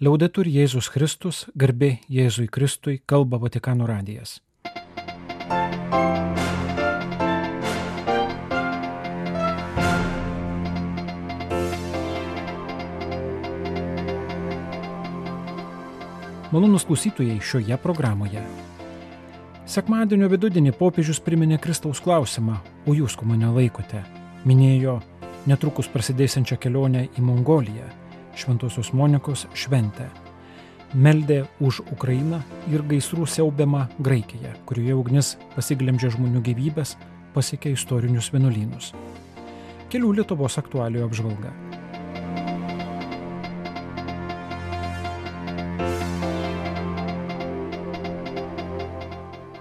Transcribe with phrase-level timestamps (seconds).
[0.00, 4.38] Liaudetur Jėzus Kristus, garbė Jėzui Kristui, kalba Vatikano radijas.
[16.48, 18.40] Malonus klausytojai šioje programoje.
[19.68, 22.56] Sekmadienio vidudienį popiežius priminė Kristaus klausimą,
[22.88, 24.00] o jūs ko mane laikote?
[24.48, 25.02] Minėjo
[25.44, 27.99] netrukus prasidėsiančią kelionę į Mongoliją,
[28.40, 30.08] Šventosios Monikos šventę.
[30.94, 32.40] Meldė už Ukrainą
[32.72, 36.96] ir gaisrų siaubiamą Graikiją, kurioje ugnis pasiglemžė žmonių gyvybės,
[37.34, 38.92] pasiekė istorinius vienuolynus.
[39.90, 41.52] Kelių Lietuvos aktualijo apžvalga.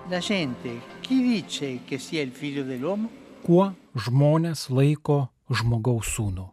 [0.10, 3.12] La gente, chi dice che sia il figlio dell'uomo?
[3.46, 6.48] Kuo žmonės laiko žmogaus sūnų?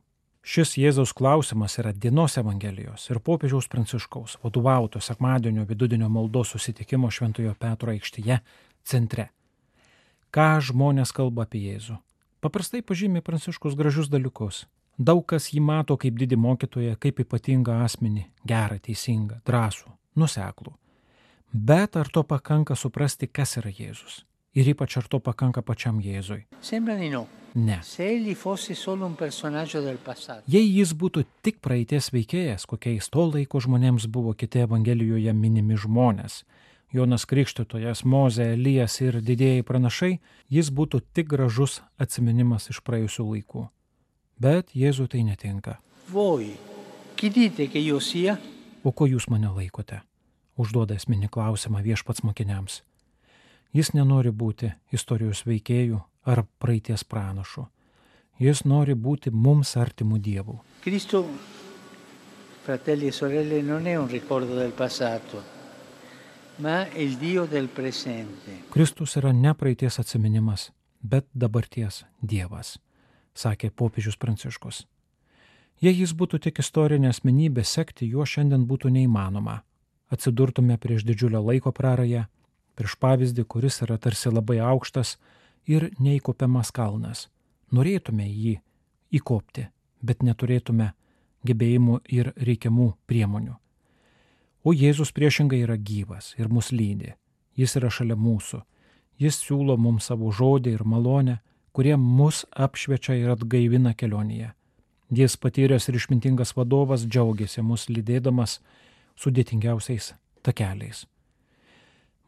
[0.47, 7.55] Šis Jėzaus klausimas yra dienos Evangelijos ir popiežiaus Pranciškaus vadovauto sekmadienio vidudienio maldos susitikimo Šventojo
[7.59, 8.37] Petro aikštėje
[8.87, 9.25] centre.
[10.31, 11.97] Ką žmonės kalba apie Jėzų?
[12.47, 14.63] Paprastai pažymė Pranciškus gražius dalykus.
[14.97, 20.77] Daug kas jį mato kaip didį mokytoją, kaip ypatingą asmenį, gerą, teisingą, drąsų, nuseklų.
[21.51, 24.23] Bet ar to pakanka suprasti, kas yra Jėzus?
[24.57, 26.47] Ir ypač ar to pakanka pačiam Jėzui?
[27.57, 27.77] Ne.
[30.49, 36.45] Jei jis būtų tik praeities veikėjas, kokiais to laiko žmonėms buvo kiti Evangelijoje minimi žmonės-
[36.97, 43.69] Jonas Krikštytojas, Moze, Elijas ir didėjai pranašai, jis būtų tik gražus atminimas iš praėjusių laikų.
[44.41, 45.79] Bet Jėzui tai netinka.
[46.09, 46.57] voi,
[47.17, 48.39] chi dite che io sia?
[48.85, 50.01] O ko jūs mane laikote?
[50.57, 52.83] Užduoda esminį klausimą viešpats mokiniams.
[53.73, 57.67] Jis nenori būti istorijos veikėjų ar praeities pranašu.
[58.39, 60.59] Jis nori būti mums artimų dievų.
[60.85, 61.25] Cristo,
[62.65, 65.43] fratelli e sorelle, non è un ricordo del passato,
[66.59, 68.63] ma il Dio del presente.
[68.71, 70.71] Kristus yra ne praeities atminimas,
[71.01, 72.79] bet dabarties Dievas,
[73.35, 74.85] sakė popiežius Pranciškus.
[75.81, 79.61] Jei jis būtų tik istorinė asmenybė, sekti juo šiandien būtų neįmanoma.
[80.09, 82.25] Atsidurtume prieš didžiulę laiko prarąją,
[82.77, 85.17] prieš pavyzdį, kuris yra tarsi labai aukštas
[85.67, 87.27] ir neįkopiamas kalnas.
[87.73, 88.59] Norėtume jį
[89.19, 89.67] įkopti,
[90.03, 90.93] bet neturėtume
[91.47, 93.57] gebėjimų ir reikiamų priemonių.
[94.67, 97.15] O Jėzus priešingai yra gyvas ir mus lydi.
[97.57, 98.61] Jis yra šalia mūsų.
[99.23, 101.39] Jis siūlo mums savo žodį ir malonę,
[101.73, 104.53] kurie mus apšviečia ir atgaivina kelionėje.
[105.15, 108.59] Jis patyręs ir išmintingas vadovas džiaugiasi mus lydėdamas
[109.23, 111.07] sudėtingiausiais takeliais.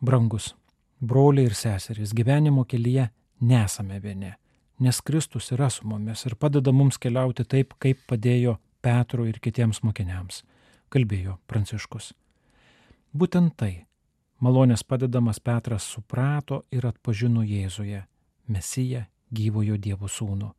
[0.00, 0.54] Brangus,
[1.00, 3.08] broliai ir seserys, gyvenimo kelyje
[3.40, 4.32] nesame vieni,
[4.78, 9.82] nes Kristus yra su mumis ir padeda mums keliauti taip, kaip padėjo Petrui ir kitiems
[9.82, 10.44] mokiniams,
[10.94, 12.12] kalbėjo Pranciškus.
[13.10, 13.72] Būtent tai
[14.38, 18.04] malonės padedamas Petras suprato ir atpažino Jėzuje,
[18.46, 19.02] Mesiją,
[19.34, 20.52] gyvojo Dievo sūnų.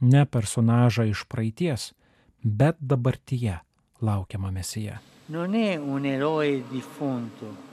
[0.00, 1.92] Ne personažą iš praeities,
[2.44, 3.56] bet dabartyje
[4.00, 4.98] laukiamą Mesiją.
[5.28, 7.67] Non è un eroe defunto,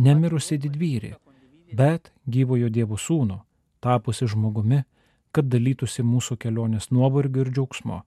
[0.00, 1.10] Nemirusi didvyrį,
[1.76, 3.36] bet gyvojo Dievo sūnų,
[3.84, 4.78] tapusi žmogumi,
[5.36, 7.98] kad dalytųsi mūsų kelionės nuovargiu ir džiaugsmu.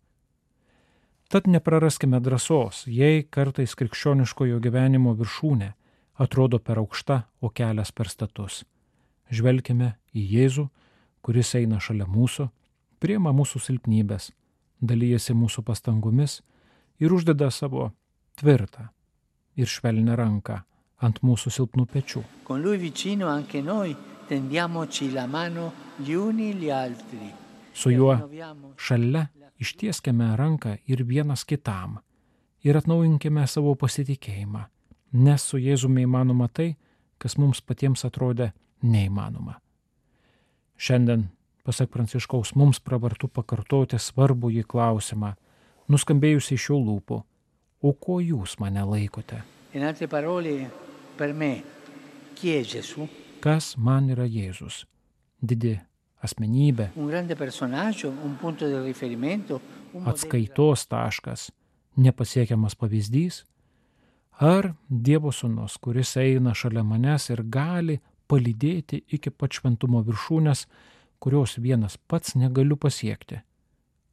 [1.30, 5.70] Tad nepraraskime drąsos, jei kartais krikščioniškojo gyvenimo viršūnė
[6.26, 8.64] atrodo per aukšta, o kelias per status.
[9.30, 10.68] Žvelkime į Jėzų,
[11.22, 12.50] kuris eina šalia mūsų,
[12.98, 14.32] priema mūsų silpnybės,
[14.82, 16.42] dalyjasi mūsų pastangomis
[16.98, 17.92] ir uždeda savo
[18.42, 18.90] tvirtą
[19.56, 20.62] ir švelnę ranką
[21.06, 22.24] ant mūsų silpnų pečių.
[27.76, 28.16] Su juo
[28.78, 29.28] šalia
[29.60, 32.00] ištieskime ranką ir vienas kitam
[32.64, 34.64] ir atnaujinkime savo pasitikėjimą,
[35.14, 36.76] nes su Jėzumi įmanoma tai,
[37.22, 38.52] kas mums patiems atrodė
[38.82, 39.60] neįmanoma.
[40.76, 41.30] Šiandien,
[41.64, 45.36] pasak Pranciškaus, mums pravartu pakartoti svarbų jį klausimą,
[45.88, 47.22] nuskambėjusi iš jo lūpų,
[47.86, 49.42] o ko jūs mane laikote?
[53.46, 54.86] Kas man yra Jėzus?
[55.42, 55.76] Didi
[56.26, 59.60] asmenybė, Un grande personaggio, un punto di riferimento,
[59.94, 60.10] un modello.
[60.10, 61.52] atskaitos taškas,
[61.98, 63.44] nepasiekiamas pavyzdys?
[64.40, 70.66] Ar Dievo sūnus, kuris eina šalia manęs ir gali palydėti iki pat šventumo viršūnės,
[71.20, 73.40] kurios vienas pats negaliu pasiekti?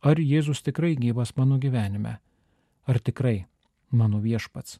[0.03, 2.19] Ar Jėzus tikrai gyvas mano gyvenime?
[2.87, 3.47] Ar tikrai
[3.93, 4.79] mano viešpats?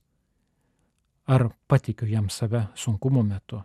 [1.27, 3.63] Ar patikiu jam save sunkumo metu?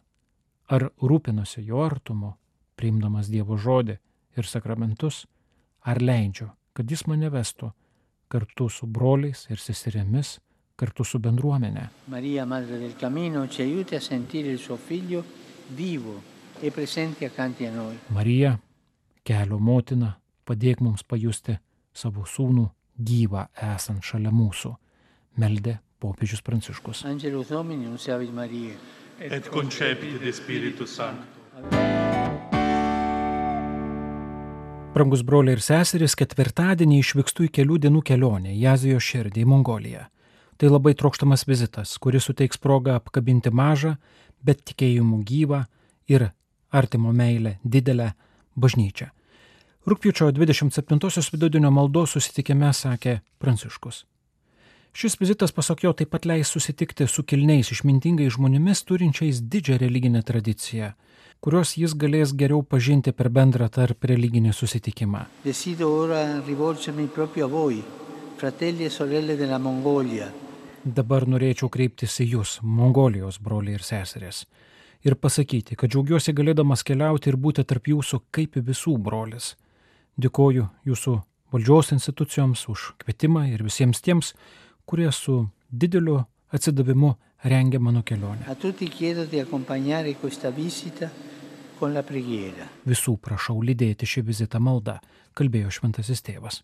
[0.70, 2.34] Ar rūpinosi jo artumu,
[2.76, 3.98] priimdamas Dievo žodį
[4.38, 5.26] ir sakramentus?
[5.82, 7.72] Ar leidžiu, kad jis mane vestų,
[8.28, 10.38] kartu su broliais ir seserimis,
[10.78, 11.88] kartu su bendruomenė.
[12.14, 15.24] Maria, Madre del Camino, ci aiuti a sentire il suo figlio
[15.70, 16.22] vivo
[16.60, 17.98] e presente accanto a noi.
[18.10, 18.58] Marija,
[19.24, 20.14] kelio motina,
[20.46, 21.58] padėk mums pajusti
[21.94, 22.68] savo sūnų
[22.98, 24.74] gyvą esant šalia mūsų,
[25.38, 27.06] meldė popiežius Pranciškus.
[27.06, 28.76] Angelus Domini, nunciavit Maria.
[29.20, 31.38] et concepit de Spiritus Sancto.
[34.94, 40.08] Brangus broliai ir seserys, ketvirtadienį išvykstu į kelių dienų kelionę į Azijos širdį, į Mongoliją.
[40.58, 43.98] Tai labai trokštamas vizitas, kuris suteiks progą apkabinti mažą,
[44.42, 45.64] bet tikėjimų gyvą
[46.10, 46.32] ir
[46.74, 48.14] artimo meilę didelę
[48.58, 49.12] bažnyčią.
[49.88, 54.04] Rūpiučio 27-osios vidudienio maldos susitikime sakė Pranciškus.
[54.98, 60.24] Šis vizitas, pasak jo, taip pat leis susitikti su kilniais išmintingais žmonėmis turinčiais didžią religinę
[60.26, 60.88] tradiciją,
[61.38, 65.22] kurios jis galės geriau pažinti per bendrą tarp religinį susitikimą.
[65.46, 65.54] E
[70.98, 74.46] Dabar norėčiau kreiptis į jūs, Mongolijos broliai ir seserės,
[75.06, 79.54] ir pasakyti, kad džiaugiuosi galėdamas keliauti ir būti tarp jūsų kaip visų brolis.
[80.18, 81.20] Dėkoju jūsų
[81.54, 84.34] valdžios institucijoms už kvietimą ir visiems tiems,
[84.88, 88.46] kurie su dideliu atsidavimu rengia mano kelionę.
[88.48, 91.12] A tutti chiedo di accompagnare questa visita
[91.80, 92.66] con la preghiera.
[92.88, 94.98] Visų prašau lydėti šį vizitą maldą,
[95.36, 96.64] kalbėjo šventasis tėvas.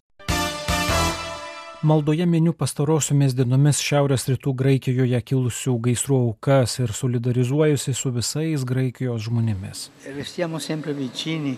[1.84, 9.28] Maldoje miniu pastarosiomis dienomis Šiaurės rytų Graikijoje kilusių gaisrų aukas ir solidarizuojusi su visais Graikijos
[9.28, 9.90] žmonėmis.
[10.16, 11.58] Restiamo sempre vicini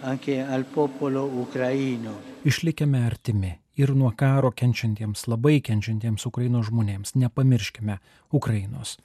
[0.00, 2.16] anche al popolo ucraino.
[2.48, 7.14] Išlikime artimi ir nuo karo kenčiantiems, labai kenčiantiems Ukrainos žmonėms.
[7.14, 7.98] Nepamirškime
[8.34, 8.96] Ukrainos.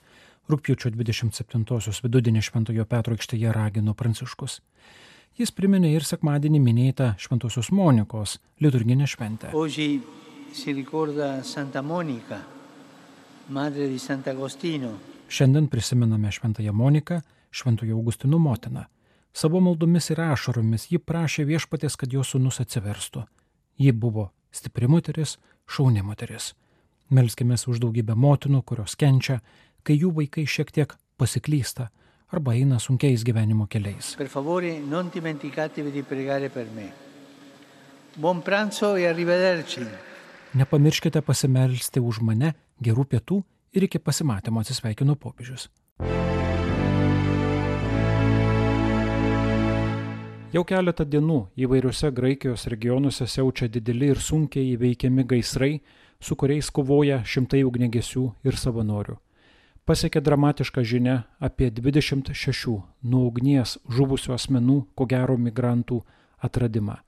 [0.49, 4.59] Rūpiučio 27-osios vidudienį Šventojo Petro aikštėje ragino Pranciškus.
[5.39, 9.53] Jis priminė ir sekmadienį minėtą Šventosios Monikos liturginę šventę.
[11.43, 12.41] Santa Monica.
[15.29, 17.21] Šiandien prisimename Šventąją Moniką,
[17.51, 18.85] Šventojo Augustino motiną.
[19.33, 23.25] Savo maldomis ir ašaromis ji prašė viešpatės, kad jos sunus atsiverstų.
[23.81, 26.53] Ji buvo stipri moteris, šauni moteris.
[27.09, 29.41] Melskime už daugybę motinų, kurios kenčia,
[29.83, 31.89] kai jų vaikai šiek tiek pasiklysta
[32.33, 34.15] arba eina sunkiais gyvenimo keliais.
[34.17, 36.89] Per favore non dimenticatevi di pregare per me.
[38.15, 39.85] Buon pranzo e arrivederci.
[40.53, 43.39] Nepamirškite pasimelsti už mane, gerų pietų
[43.73, 45.69] ir iki pasimatymo atsisveikino popiežius.
[50.53, 55.79] Jau keletą dienų įvairiuose Graikijos regionuose siaučia dideli ir sunkiai įveikiami gaisrai,
[56.21, 59.15] su kuriais kovoja šimtai ugnegesių ir savanorių.
[59.89, 66.03] Pasiekė dramatiška žinia apie 26 nuo ugnies žuvusių asmenų, ko gero migrantų,
[66.37, 66.99] atradimą.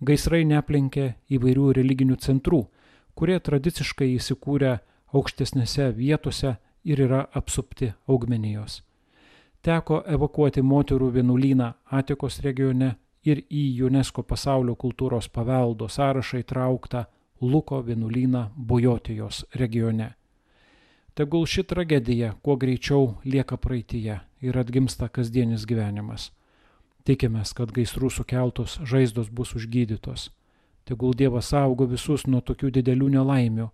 [0.00, 2.64] Gaisrai neaplenkė įvairių religinių centrų,
[3.12, 4.78] kurie tradiciškai įsikūrę
[5.12, 8.85] aukštesnėse vietose ir yra apsupti augmenijos
[9.62, 12.94] teko evakuoti moterų vienuolyną Atikos regione
[13.24, 17.04] ir į UNESCO pasaulio kultūros paveldo sąrašą įtrauktą
[17.40, 20.14] Luko vienuolyną Bojotijos regione.
[21.14, 26.30] Tegul ši tragedija kuo greičiau lieka praeitie ir atgimsta kasdienis gyvenimas.
[27.06, 30.30] Tikimės, kad gaisrų sukeltos žaizdos bus užgydytos.
[30.84, 33.68] Tegul Dievas saugo visus nuo tokių didelių nelaimių,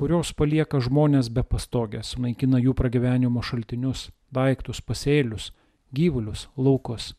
[0.00, 5.50] kurios palieka žmonės be pastogės, sunaikina jų pragyvenimo šaltinius, daiktus, pasėlius,
[5.92, 7.10] gyvulius, laukus.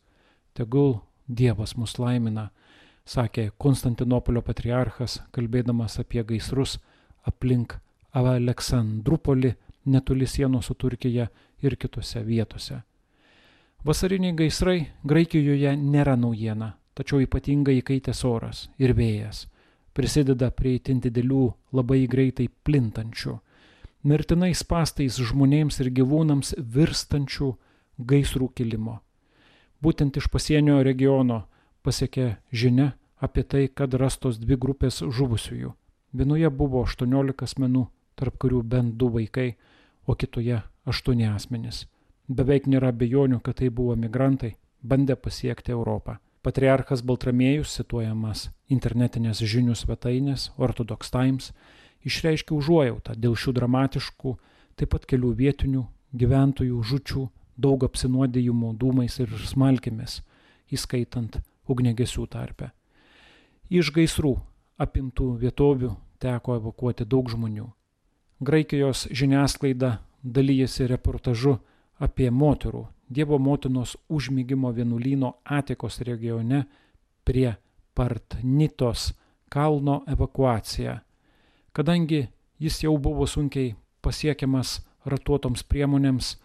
[0.57, 0.95] Tegul
[1.29, 2.47] Dievas mus laimina,
[3.05, 6.79] sakė Konstantinopolio patriarchas, kalbėdamas apie gaisrus
[7.29, 7.77] aplink
[8.17, 9.53] Aleksandrupolį,
[9.85, 11.29] netoli sienos su Turkija
[11.61, 12.81] ir kitose vietose.
[13.85, 19.45] Vasariniai gaisrai Graikijoje nėra naujiena, tačiau ypatingai įkaitęs oras ir vėjas
[19.93, 23.37] prisideda prie itin didelių, labai greitai plintančių,
[24.03, 27.51] mirtinais pastais žmonėms ir gyvūnams virstančių
[27.97, 28.99] gaisrų kilimo.
[29.81, 31.43] Būtent iš pasienio regiono
[31.83, 35.73] pasiekė žinia apie tai, kad rastos dvi grupės žuvusiųjų.
[36.13, 39.55] Vienoje buvo 18 asmenų, tarp kurių bent du vaikai,
[40.05, 41.85] o kitoje 8 asmenys.
[42.27, 46.17] Beveik nėra bejonių, kad tai buvo migrantai, bandę pasiekti Europą.
[46.41, 51.51] Patriarchas Baltramiejus, cituojamas internetinės žinių svetainės Orthodox Times,
[52.01, 54.33] išreiškė užuojautą dėl šių dramatiškų,
[54.73, 55.83] taip pat kelių vietinių
[56.17, 57.27] gyventojų žučių,
[57.61, 60.21] daug apsinuodėjimų dūmais ir smalkėmis,
[60.73, 61.37] įskaitant
[61.69, 62.71] ugnegesių tarpę.
[63.69, 64.33] Iš gaisrų
[64.81, 67.67] apimtų vietovių teko evakuoti daug žmonių.
[68.41, 71.59] Graikijos žiniasklaida dalyjasi reportažu
[72.01, 76.63] apie moterų Dievo motinos užmygimo vienuolyno Atikos regione
[77.23, 77.53] prie
[77.93, 79.13] Partnitos
[79.49, 80.95] kalno evakuaciją,
[81.75, 82.27] kadangi
[82.59, 86.37] jis jau buvo sunkiai pasiekiamas ratuotoms priemonėms,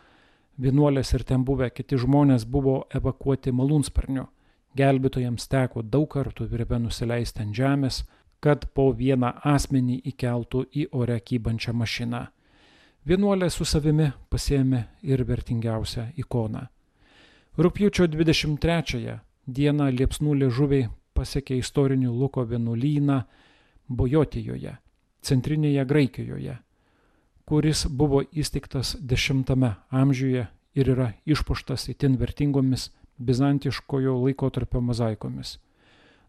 [0.58, 4.26] vienuolės ir ten buvę kiti žmonės buvo evakuoti malūnsparniu.
[4.76, 8.02] Gelbėtojams teko daug kartų virve nusileisti ant žemės,
[8.40, 12.26] kad po vieną asmenį įkeltų į ore kybančią mašiną.
[13.06, 16.64] Vienuolė su savimi pasėmė ir vertingiausią ikoną.
[17.54, 23.20] Rūpjūčio 23 dieną liepsnų liežuviai pasiekė istorinį Luko vienuolyną
[23.86, 24.72] Bojotijoje,
[25.22, 26.56] centrinėje Graikijoje,
[27.46, 29.30] kuris buvo įsteigtas X
[29.90, 35.60] amžiuje ir yra išpuštas itin vertingomis bizantiškojo laikotarpio mozaikomis.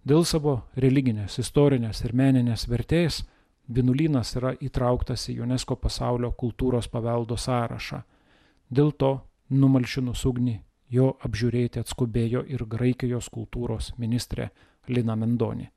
[0.06, 3.24] Dėl savo religinės, istorinės ir meninės vertės
[3.68, 8.02] vienuolynas yra įtrauktas į UNESCO pasaulio kultūros paveldo sąrašą.
[8.70, 9.12] Dėl to,
[9.50, 10.58] numalšinus ugnį,
[10.92, 14.50] jo apžiūrėti atskubėjo ir Graikijos kultūros ministrė
[14.88, 15.70] Lina Mendoni.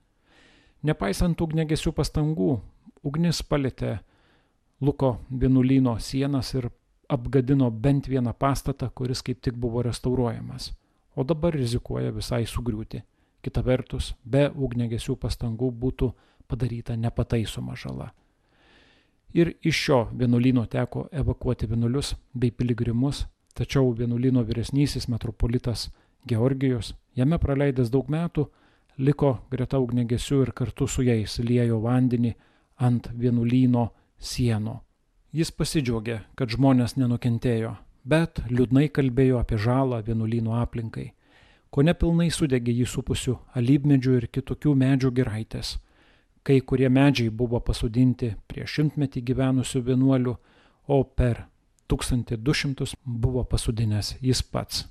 [0.82, 2.52] Nepaisant ugnegesių pastangų,
[3.04, 3.98] ugnis palėtė
[4.80, 6.70] Luko vienuolyno sienas ir
[7.10, 10.70] apgadino bent vieną pastatą, kuris kaip tik buvo restauruojamas,
[11.16, 13.02] o dabar rizikuoja visai sugriūti.
[13.42, 16.10] Kita vertus, be ugnegesių pastangų būtų
[16.50, 18.10] padaryta nepataisoma žala.
[19.32, 25.90] Ir iš šio vienuolyno teko evakuoti vienuolius bei piligrimus, tačiau vienuolyno vyresnysis metropolitas
[26.26, 28.48] Georgijos, jame praleidęs daug metų,
[28.98, 32.34] liko greta ugnegesių ir kartu su jais liejo vandenį
[32.76, 33.86] ant vienuolyno
[34.18, 34.80] sienų.
[35.32, 41.12] Jis pasidžiaugė, kad žmonės nenukentėjo, bet liūdnai kalbėjo apie žalą vienuolyno aplinkai
[41.70, 45.76] ko nepilnai sudegė jį supusių alybmedžių ir kitokių medžių giraitės.
[46.42, 50.36] Kai kurie medžiai buvo pasodinti prieš šimtmetį gyvenusių vienuolių,
[50.88, 51.44] o per
[51.92, 54.86] 1200 buvo pasodinęs jis pats.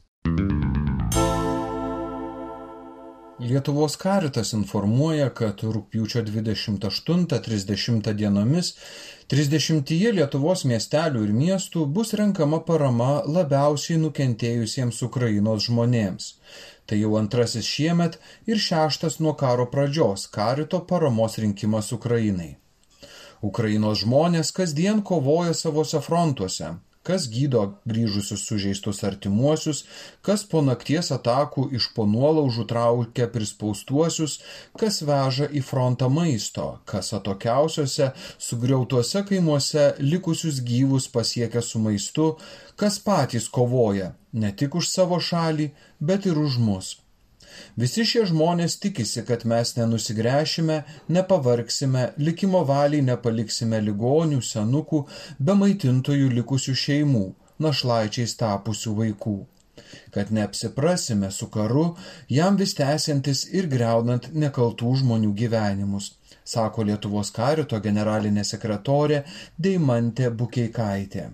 [3.39, 8.74] Lietuvos karitas informuoja, kad rūpjūčio 28-30 dienomis
[9.31, 16.27] 30 Lietuvos miestelių ir miestų bus renkama parama labiausiai nukentėjusiems Ukrainos žmonėms.
[16.84, 18.19] Tai jau antrasis šiemet
[18.50, 22.58] ir šeštas nuo karo pradžios karito paramos rinkimas Ukrainai.
[23.39, 26.75] Ukrainos žmonės kasdien kovoja savose frontuose,
[27.10, 29.82] kas gydo grįžusius sužeistus artimuosius,
[30.25, 34.38] kas po nakties atakų iš po nuolaužų traukia prispaustuosius,
[34.78, 42.32] kas veža į frontą maisto, kas atokiausiuose, sugriautuose kaimuose likusius gyvus pasiekia su maistu,
[42.78, 46.98] kas patys kovoja ne tik už savo šalį, bet ir už mus.
[47.80, 50.78] Visi šie žmonės tikisi, kad mes nenusigręšime,
[51.16, 55.04] nepavargsime, likimo valiai nepaliksime ligonių, senukų,
[55.39, 57.24] be maitintojų likusių šeimų,
[57.66, 59.38] našlaičiais tapusių vaikų.
[60.13, 61.86] Kad neapsiprasime su karu,
[62.30, 66.13] jam vis tęsiantis ir greunant nekaltų žmonių gyvenimus,
[66.44, 69.24] sako Lietuvos karito generalinė sekretorė
[69.58, 71.30] Deimantė Bukeikaitė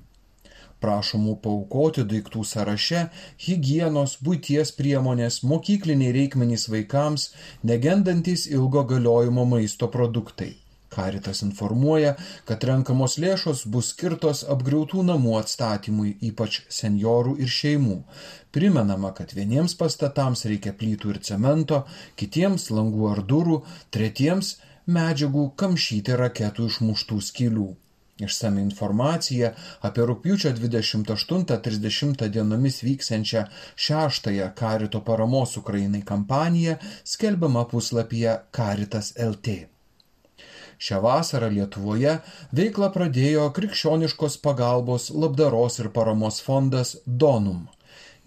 [0.83, 3.05] prašomų paukoti daiktų sąraše
[3.45, 7.31] hygienos, būties priemonės, mokykliniai reikmenys vaikams,
[7.63, 10.53] negendantys ilgo galiojimo maisto produktai.
[10.95, 12.13] Karitas informuoja,
[12.47, 17.97] kad renkamos lėšos bus skirtos apgriautų namų atstatymui, ypač seniorų ir šeimų.
[18.55, 21.83] Primenama, kad vieniems pastatams reikia plytų ir cemento,
[22.21, 24.55] kitiems langų ar durų, tretiems
[24.87, 27.73] medžiagų kamšyti raketų išmuštų skylių.
[28.15, 29.49] Išsami informacija
[29.83, 33.41] apie rūpiučio 28-30 dienomis vyksiančią
[33.85, 39.55] šeštąją Karito paramos Ukrainai kampaniją skelbiama puslapyje Karitas LT.
[40.79, 42.13] Šią vasarą Lietuvoje
[42.59, 47.65] veiklą pradėjo Krikščioniškos pagalbos labdaros ir paramos fondas Donum.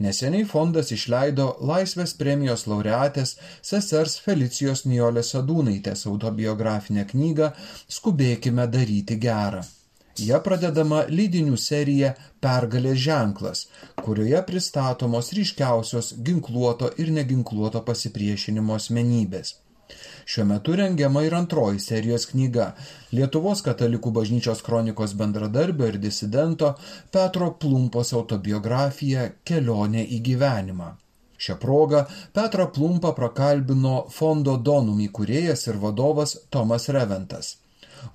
[0.05, 3.35] Neseniai fondas išleido Laisvės premijos laureatės
[3.71, 7.51] sesers Felicijos Nijolės Sadūnaitės autobiografinę knygą
[7.99, 9.65] Skubėkime daryti gerą.
[10.27, 13.65] Ja pradedama leidinių serija Pergalės ženklas,
[14.03, 19.55] kurioje pristatomos ryškiausios ginkluoto ir neginkluoto pasipriešinimo asmenybės.
[20.29, 22.67] Šiuo metu rengiama ir antroji serijos knyga
[23.17, 26.75] Lietuvos katalikų bažnyčios kronikos bendradarbio ir disidento
[27.15, 30.91] Petro Plumpos autobiografija Kelionė į gyvenimą.
[31.39, 32.03] Šią progą
[32.35, 37.55] Petrą Plumpą prakalbino fondo Donum įkūrėjas ir vadovas Tomas Reventas.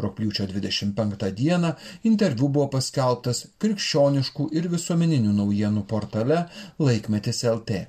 [0.03, 1.73] Rūpiučio 25 dieną
[2.09, 6.45] interviu buvo paskelbtas krikščioniškų ir visuomeninių naujienų portale
[6.79, 7.83] Laikmetis LT.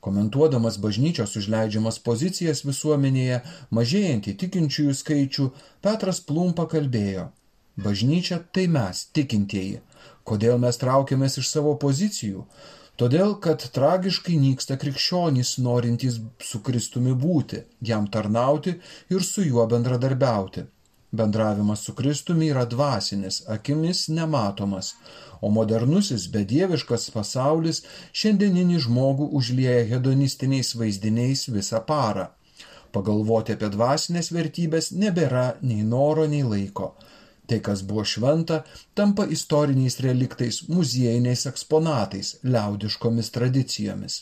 [0.00, 3.42] Komentuodamas bažnyčios užleidžiamas pozicijas visuomenėje,
[3.76, 5.46] mažėjantį tikinčiųjų skaičių,
[5.84, 7.26] Petras Plumpa kalbėjo,
[7.76, 9.82] bažnyčia tai mes, tikintieji.
[10.24, 12.46] Kodėl mes traukiamės iš savo pozicijų?
[13.00, 18.74] Todėl, kad tragiškai nyksta krikščionys norintys su Kristumi būti, jam tarnauti
[19.14, 20.66] ir su juo bendradarbiauti.
[21.12, 24.94] Bendravimas su Kristumi yra dvasinis, akimis nematomas,
[25.40, 27.82] o modernusis bedieviškas pasaulis
[28.20, 32.28] šiandieninį žmogų užlieja hedonistiniais vaizdiniais visą parą.
[32.94, 36.94] Pagalvoti apie dvasinės vertybės nebėra nei noro, nei laiko.
[37.50, 38.60] Tai, kas buvo šventa,
[38.94, 44.20] tampa istoriniais reliktais, muziejiniais eksponatais, liaudiškomis tradicijomis.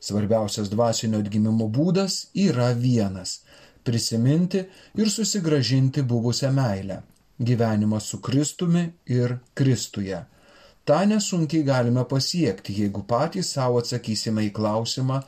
[0.00, 3.40] Svarbiausias dvasinio atgimimo būdas yra vienas
[3.88, 4.64] prisiminti
[5.00, 7.02] ir susigražinti buvusią meilę-
[7.48, 10.24] gyvenimą su Kristumi ir Kristuje.
[10.84, 15.18] Ta nesunkiai galime pasiekti, jeigu patys savo atsakysime į klausimą,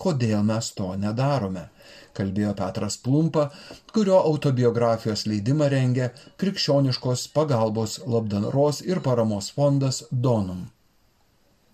[0.00, 1.66] kodėl mes to nedarome,
[2.16, 3.46] kalbėjo Petras Plumpa,
[3.92, 6.10] kurio autobiografijos leidimą rengia
[6.40, 10.68] Krikščioniškos pagalbos labdaros ir paramos fondas Donum.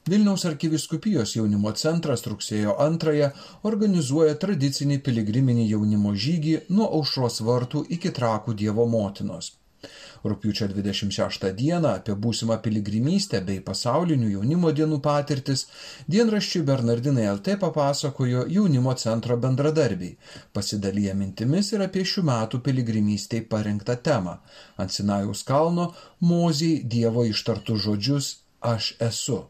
[0.06, 3.28] Vilniaus arkiviskupijos jaunimo centras rugsėjo 2
[3.66, 9.48] organizuoja tradicinį piligriminį jaunimo žygį nuo aušros vartų iki trakų Dievo motinos.
[10.32, 15.66] Rūpiučio 26 dieną apie būsimą piligrimystę bei pasaulinių jaunimo dienų patirtis
[16.14, 20.14] dienraščiui Bernardinai LT papasakojo jaunimo centro bendradarbiai,
[20.54, 24.38] pasidalyję mintimis ir apie šių metų piligrimystėj parengtą temą-
[24.84, 25.90] ant Sinajaus kalno
[26.32, 28.32] moziai Dievo ištartų žodžius
[28.66, 29.44] Aš esu.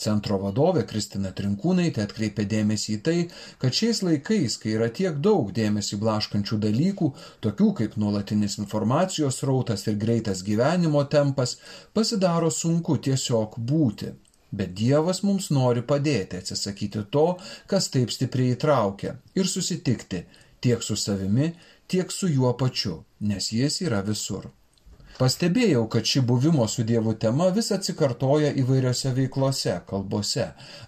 [0.00, 3.16] Centro vadovė Kristina Trinkūnaitė atkreipė dėmesį į tai,
[3.62, 7.10] kad šiais laikais, kai yra tiek daug dėmesį blaškančių dalykų,
[7.44, 11.58] tokių kaip nuolatinis informacijos rautas ir greitas gyvenimo tempas,
[11.96, 14.14] pasidaro sunku tiesiog būti.
[14.50, 17.26] Bet Dievas mums nori padėti atsisakyti to,
[17.70, 20.24] kas taip stipriai įtraukia, ir susitikti
[20.60, 21.52] tiek su savimi,
[21.86, 24.50] tiek su juo pačiu, nes jis yra visur.
[25.20, 30.46] Pastebėjau, kad ši buvimo su Dievu tema vis atsikartoja įvairiose veiklose, kalbose,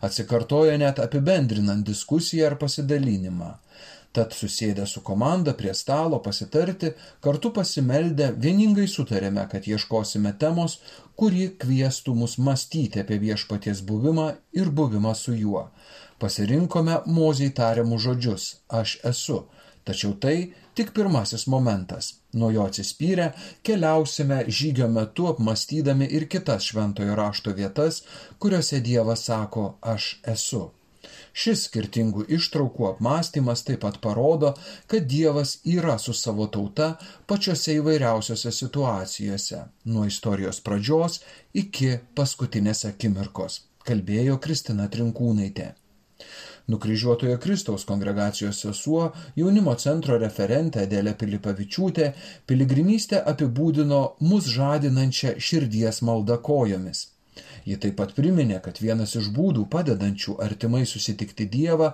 [0.09, 3.51] atsikartoja net apibendrinant diskusiją ar pasidalinimą.
[4.17, 10.79] Tad susėdę su komanda prie stalo pasitarti, kartu pasimeldę, vieningai sutarėme, kad ieškosime temos,
[11.17, 15.67] kuri kvieštų mus mąstyti apie viešpaties buvimą ir buvimą su juo.
[16.25, 18.49] Pasirinkome moziai tariamus žodžius-
[18.81, 19.43] aš esu
[19.85, 22.15] Tačiau tai tik pirmasis momentas.
[22.33, 23.33] Nuo jo atsispyrę
[23.67, 28.03] keliausime žygio metu apmastydami ir kitas šventojo rašto vietas,
[28.39, 29.65] kuriuose Dievas sako
[29.95, 30.63] aš esu.
[31.43, 34.53] Šis skirtingų ištraukų apmąstymas taip pat parodo,
[34.87, 36.93] kad Dievas yra su savo tauta
[37.27, 41.21] pačiose įvairiausiose situacijose, nuo istorijos pradžios
[41.65, 45.73] iki paskutinės akimirkos, kalbėjo Kristina Trinkūnaitė
[46.69, 52.11] nukryžiuotojo Kristaus kongregacijos sesuo, jaunimo centro referentė Dėlė Pilipavičiūtė,
[52.47, 57.09] piligrimystę apibūdino mus žadinančią širdies maldą kojomis.
[57.65, 61.93] Ji taip pat priminė, kad vienas iš būdų padedančių artimai susitikti Dievą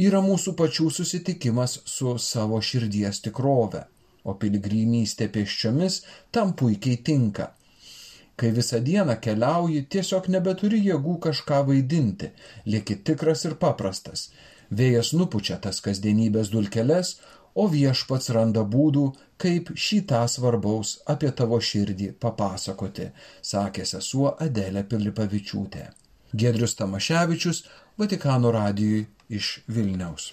[0.00, 3.84] yra mūsų pačių susitikimas su savo širdies tikrove,
[4.24, 6.02] o piligrimystė pėsčiomis
[6.34, 7.52] tam puikiai tinka
[8.36, 12.32] Kai visą dieną keliauji, tiesiog nebeturi jėgų kažką vaidinti,
[12.66, 14.30] lieki tikras ir paprastas.
[14.72, 17.18] Vėjas nupučia tas kasdienybės dulkeles,
[17.54, 19.04] o viešpats randa būdų,
[19.42, 23.10] kaip šitą svarbaus apie tavo širdį papasakoti,
[23.52, 25.88] sakė sesuo Adelė Pilipavičiūtė.
[26.32, 27.66] Gedrius Tamaševičius,
[28.00, 30.32] Vatikano radijui iš Vilniaus.